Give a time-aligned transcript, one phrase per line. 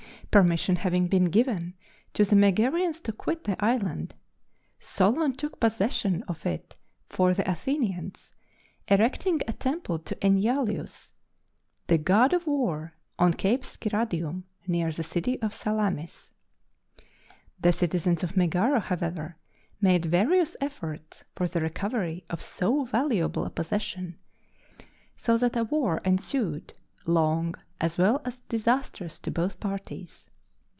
[0.31, 1.73] Permission having been given
[2.13, 4.15] to the Megarians to quit the island,
[4.79, 6.77] Solon took possession of it
[7.09, 8.31] for the Athenians,
[8.87, 11.11] erecting a temple to Enyalius,
[11.87, 16.31] the god of war, on Cape Sciradium, near the city of Salamis.
[17.59, 19.35] The citizens of Megara, however,
[19.81, 24.17] made various efforts for the recovery of so valuable a possession,
[25.13, 26.73] so that a war ensued
[27.05, 30.29] long as well as disastrous to both parties.